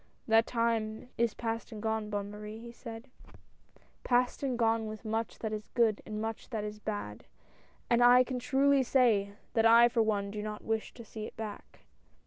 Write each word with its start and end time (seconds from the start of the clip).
"That 0.27 0.47
time 0.47 1.09
is 1.15 1.35
past 1.35 1.71
and 1.71 1.79
gone, 1.79 2.09
Bonne 2.09 2.31
Marie," 2.31 2.57
he 2.57 2.71
said," 2.71 3.11
past 4.03 4.41
and 4.41 4.57
gone 4.57 4.87
with 4.87 5.05
much 5.05 5.37
that 5.37 5.53
is 5.53 5.67
good 5.75 6.01
and 6.07 6.19
much 6.19 6.49
that 6.49 6.63
is 6.63 6.79
bad; 6.79 7.25
and 7.87 8.03
I 8.03 8.23
can 8.23 8.39
truly 8.39 8.81
say, 8.81 9.33
that 9.53 9.67
I 9.67 9.89
for 9.89 10.01
one, 10.01 10.31
do 10.31 10.41
not 10.41 10.63
wish 10.63 10.91
to 10.95 11.05
see 11.05 11.27
it 11.27 11.37
back 11.37 11.81